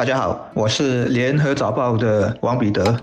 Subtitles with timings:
[0.00, 2.98] 大家好，我是联合早报的王彼得。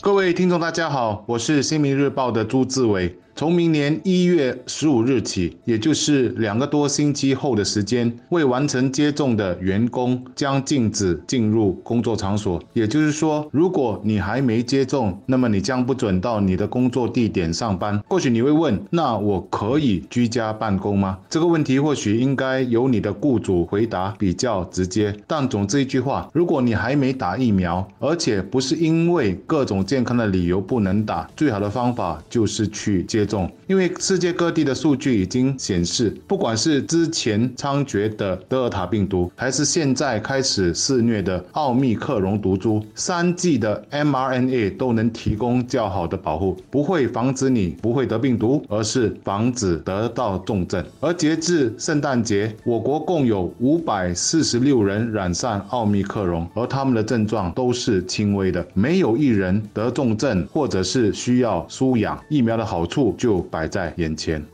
[0.00, 3.16] 各位听众，大家好，我是新民日报的朱志伟。
[3.38, 12.58] 从明年一月十五日起，也就是两个多星期后的时间，未完成接种的员工将禁止进入工作场所。
[12.72, 18.02] 也就是说，如果你还没接种，那么你将不准到你的工作地点上班。
[18.08, 21.18] 或许你会问，那我可以居家办公吗？
[21.28, 25.14] 这个问题或许应该由你的雇主回答比较直接。
[25.26, 33.25] 但总之一句话，如果你还没打疫苗，而且不是因为各种健康的理由不能打，最好的方法就是去接。
[33.26, 50.84] 种，因为世界各地的数据已经显示，不管是之前猖獗的德尔塔病毒，还是现在开始肆虐的奥密克戎毒株，三剂的 mRNA 都能提供较好的保护，不会防止你不会得病毒，而是防止得到重症。
[51.00, 62.22] 而截至圣诞节，我国共有五百四十六人染上奥密克戎，而他们的症状都是轻微的，没有一人得重症或者是需要输氧。
[62.28, 63.14] 疫苗的好处。
[63.16, 64.44] 就摆在眼前。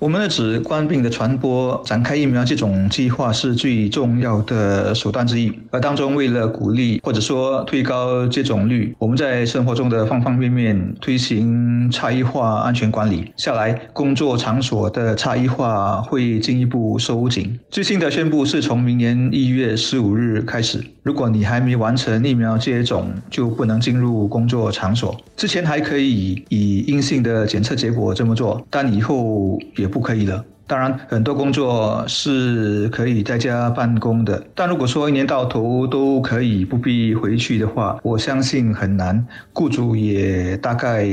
[0.00, 5.50] 我们的指冠病的传播，展开疫苗接种计划是最重要的手段之一。
[5.70, 13.32] 而当中，为了鼓励或者说推高接种率，我们在生活中的方方面面推行差异化安全管理。
[13.36, 17.58] 下来，工作场所的差异化会进一步收紧。
[17.70, 25.16] 最新的宣布是从明年一月十五日开始，如果你还没完成疫苗接种，就不能进入工作场所。
[25.36, 29.56] 之前还可以以阴性的检测结果这么做，但以后。
[29.84, 30.42] 也不可以了。
[30.66, 41.06] 当然，很多工作是可以在家办公的，但如果说一年到头都可以不必回去的话，我相信很难，雇主也大概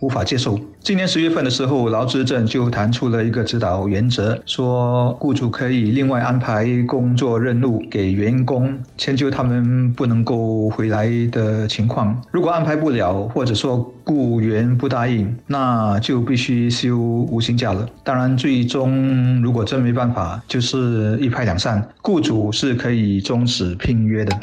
[0.00, 0.58] 无法接受。
[0.86, 12.16] 今年十月份的时候，劳资政就谈出了一个指导原则，说雇主可以另外安排工作任务给员工，迁就他们不能够回来的情况。
[12.30, 17.84] 如果安排不了，或者说雇员不答应，那就必须休无薪假了。
[18.04, 19.42] 当然，最终。
[19.42, 24.38] 如果真没办法，就是一拍两散，雇主是可以终止聘约的。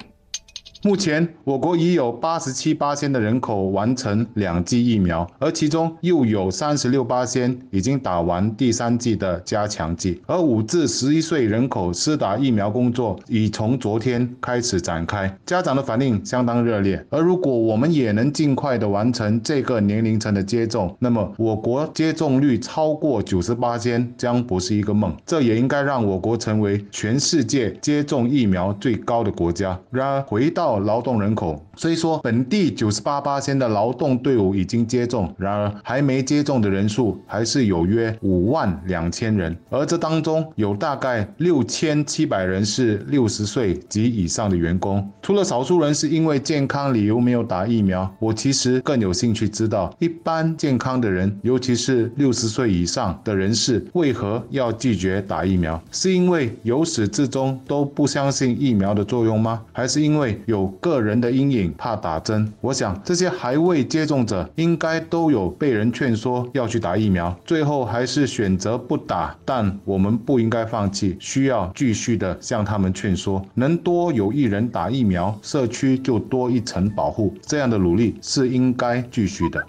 [0.85, 10.21] 目前，我国已有八十七八千的人口完成两剂疫苗，而其中又有三十六八千已经打完第三剂的加强剂。
[10.25, 17.01] 而五至十一岁人口施打疫苗工作已从昨天开始展开，家长的反应相当热烈。
[17.09, 25.15] 而如果我们也能尽快的完成这个年龄层的接种，那么我国接种率超过九十八千将不是一个梦。
[25.25, 29.79] 这也应该让我国成为全世界接种疫苗最高的国家。
[29.89, 45.09] 然而，回到劳动人口，虽说本地九十八八千的劳动队伍已经接种，然而还没接种的人数还是有约五万两千人，而这当中有大概六千七百人是六十岁及以上的员工。
[45.21, 55.81] 除了少数人是因为健康理由没有打疫苗，我其实更有兴趣知道，一般健康的人，尤其是六十岁以上的人士，为何要拒绝打疫苗？
[55.91, 59.61] 是因为由始至终都不相信疫苗的作用吗？
[59.71, 60.62] 还是因为有？
[60.79, 62.51] 个人的阴影，怕打针。
[62.61, 69.35] 我想这些还未接种者应该都有被人劝说要去打疫苗，最后还是选择不打。
[69.45, 73.43] 但我们不应该放弃，需要继续的向他们劝说。
[73.53, 77.33] 能多有一人打疫苗，社区就多一层保护。
[77.45, 79.61] 这样的努力是应该继续的。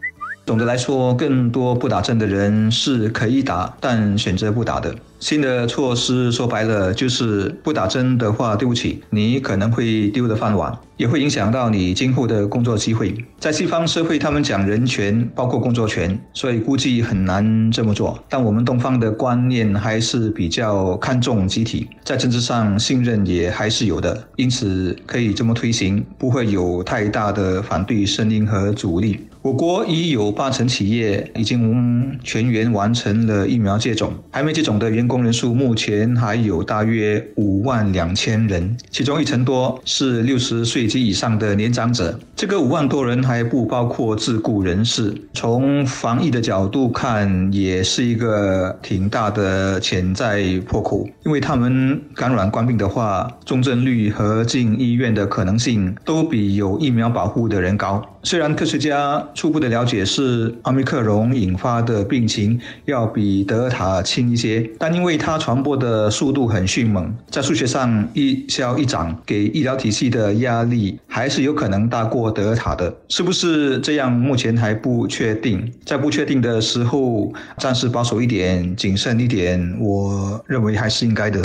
[0.46, 4.94] 总的来说，更多不打针的人是可以打，但选择不打的。
[5.24, 13.14] 新的措施说白了就是不打针的话，对不起，你可能会丢了饭碗，也会影响到你今后的工作机会。
[13.38, 18.22] 在西方社会，他们讲人权，包括工作权，所以估计很难这么做。
[18.28, 29.20] 但我们东方的观念还是比较看重集体，在政治上信任也还是有的，因此可以这么推行，不会有太大的反对声音和阻力。
[29.40, 35.13] 我国已有八成企业已经全员完成了疫苗接种，还没接种的员工。
[35.14, 42.18] 工人数目前还有大约五万两千人，其中一成多是六十岁及以上的年长者。
[42.34, 45.14] 这个五万多人还不包括自雇人士。
[45.32, 58.04] 从防疫的角度看，也是一个挺大的潜在破口，因为他们感染冠病的话，重症率和进医院的可能性都比有疫苗保护的人高。
[58.24, 72.94] 虽然科学家初步的了解是奥密克戎引发的病情要比德尔塔轻一些，但因为它传播的速度很迅猛，在数学上一消一长，给医疗体系的压力还是有可能大过德尔塔的。
[73.08, 74.12] 是不是这样？
[74.12, 75.72] 目前还不确定。
[75.84, 81.42] 在不确定的时候，暂时保守一点，谨慎一点，我认为还是应该的。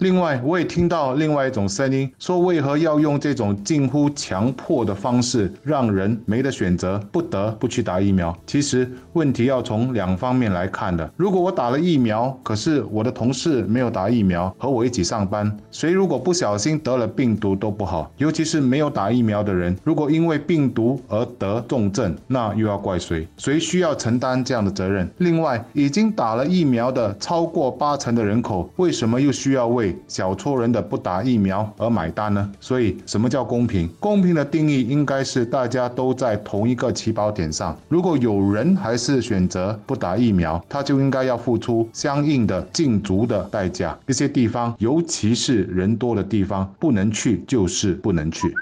[0.00, 8.34] 另外，我也听到另外一种声音，说为何要用这种近乎强迫的方式，让人没得选择，不得不去打疫苗？
[8.46, 11.12] 其实问题要从两方面来看的。
[11.18, 18.10] 如果我打了疫苗，可是我的同事没有打疫苗，和我一起上班，谁如果不小心得了病毒都不好。
[18.16, 23.28] 尤其是没有打疫苗的人，如果因为病毒而得重症，那又要怪谁？
[23.36, 25.06] 谁需要承担这样的责任？
[25.18, 29.89] 另外，已经打了疫苗的超过八成的人口，为什么又需要为？
[30.08, 32.50] 小撮人的不打疫苗而买单呢？
[32.60, 33.88] 所以什么叫公平？
[33.98, 37.76] 公平的定义应该是大家都在同一个起跑点上。
[37.88, 43.96] 如果有人还是选择不打疫苗，他就应该要付出相应的禁足的代价。
[44.06, 48.52] 一些地方，尤其是人多的地方，不能去就是不能去。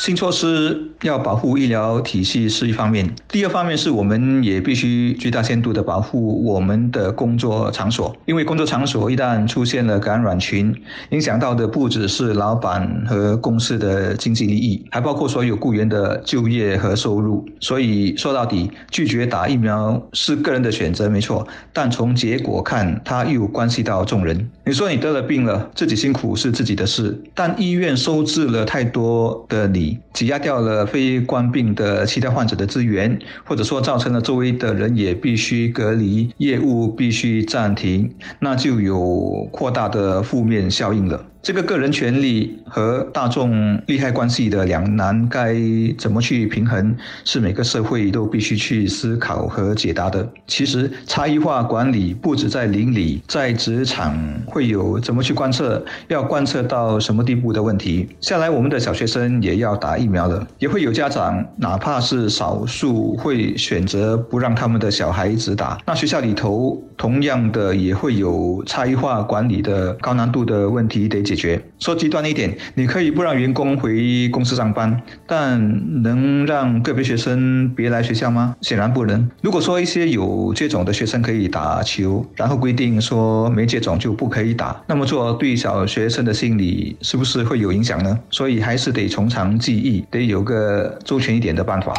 [0.00, 10.74] 新措施要保护医疗体系是一方面，第二方面是我们也必须最大限度的保护我们的工作场所，因为工作场所一旦出现了感染群，
[11.10, 17.46] 影响到的不只是老板和公司的经济利益，还包括所有雇员的就业和收入。
[17.60, 24.50] 所以说到底，拒绝打疫苗是个人的选择，没错，但从结果看，它又关系到众人。
[24.64, 29.89] 你说你得了病了，自己辛苦是自己的事，但医院收治了太多的你。
[30.12, 41.24] 挤压掉了非冠病的其他患者的资源，或者说造成了周围的人也必须隔离，业务必须暂停，那就有扩大的负面效应了。
[41.42, 45.56] 这个个人权利和大众利害关系的两难该
[45.96, 46.94] 怎么去平衡，
[47.24, 50.28] 是每个社会都必须去思考和解答的。
[50.46, 54.14] 其实差异化管理不止在邻里，在职场
[54.44, 58.06] 会有怎么去观测，要观测到什么地步的问题。
[58.20, 65.78] 下来我们的小学生也要打疫苗了，也会有家长哪怕是少数会选择不让他们的小孩子打。
[65.86, 71.29] 那学校里头同样的也会有差异化管理的高难度的问题得。
[71.30, 78.56] 解决说极端一点，你可以不让员工回公司上班，但能让个别学生别来学校吗？
[78.62, 79.30] 显然不能。
[79.40, 88.18] 如果说一些有这种的学生可以打球，然后规定说没这种就不可以打，那么做对小学生的心理是不是会有影响呢？
[88.30, 91.94] 所以还是得从长计议，得有个周全一点的办法。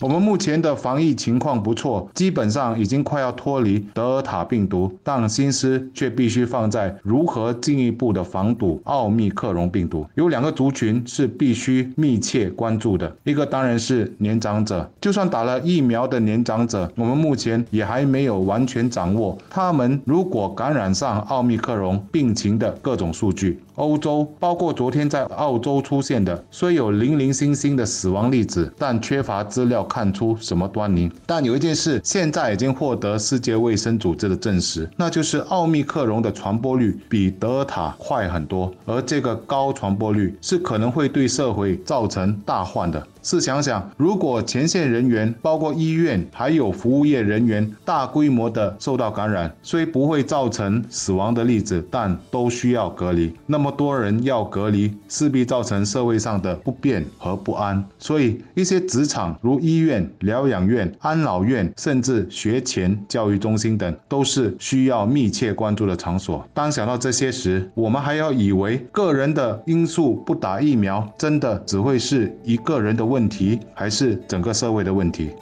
[0.00, 10.06] 我们目前的防疫情况不错，基本上已经快要脱离德尔塔病毒，但心思却必须放在如何进一步的防堵奥密克戎病毒。
[10.14, 14.88] 有两个族群是必须密切关注的，一个当然是年长者。
[15.00, 23.58] 就算打了疫苗的年长者，我们目前也还没有完全掌握他们如果感染上奥密克戎病情的各种数据。
[23.78, 31.10] 欧洲，包括昨天在澳洲出现的，虽有零零星星的死亡例子，但缺乏资料看出什么端倪。
[31.24, 43.06] 但有一件事，现在已经获得世界卫生组织的证实，那就是奥密克戎的传播率比德尔塔快很多，而这个高传播率是可能会对社会造成大患的。
[43.20, 53.34] 试想想，如果前线人员，包括医院还有服务业人员，大规模的受到感染，虽不会造成死亡的例子，但都需要隔离。
[53.46, 57.84] 那么多人要隔离，势必造成社会上的不便和不安。
[57.98, 66.46] 所以，一些职场如医院、疗养院、安老院，甚至学前教育中心等，都是需要密切关注的场所。
[66.54, 73.07] 当想到这些时，我们还要以为个人的因素不打疫苗，真的只会是一个人的。
[73.08, 75.32] 问题还是整个社会的问题。